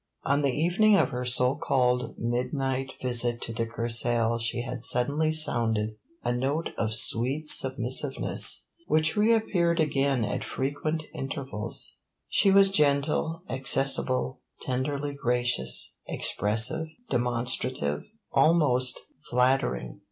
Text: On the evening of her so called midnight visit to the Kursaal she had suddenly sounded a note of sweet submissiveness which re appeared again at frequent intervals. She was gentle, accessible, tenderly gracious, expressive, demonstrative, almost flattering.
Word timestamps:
On 0.23 0.41
the 0.41 0.49
evening 0.49 0.95
of 0.95 1.09
her 1.09 1.23
so 1.23 1.53
called 1.53 2.15
midnight 2.17 2.91
visit 3.03 3.39
to 3.43 3.53
the 3.53 3.67
Kursaal 3.67 4.39
she 4.39 4.63
had 4.63 4.81
suddenly 4.81 5.31
sounded 5.31 5.95
a 6.23 6.33
note 6.33 6.71
of 6.75 6.95
sweet 6.95 7.47
submissiveness 7.51 8.65
which 8.87 9.15
re 9.15 9.31
appeared 9.31 9.79
again 9.79 10.25
at 10.25 10.43
frequent 10.43 11.03
intervals. 11.13 11.97
She 12.27 12.49
was 12.49 12.71
gentle, 12.71 13.43
accessible, 13.47 14.41
tenderly 14.61 15.13
gracious, 15.13 15.93
expressive, 16.07 16.87
demonstrative, 17.11 18.01
almost 18.31 19.01
flattering. 19.29 19.99